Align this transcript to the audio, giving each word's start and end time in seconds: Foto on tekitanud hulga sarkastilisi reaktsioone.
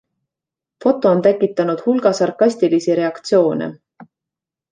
Foto 0.85 1.09
on 1.15 1.19
tekitanud 1.27 1.83
hulga 1.91 2.13
sarkastilisi 2.21 2.97
reaktsioone. 3.01 3.71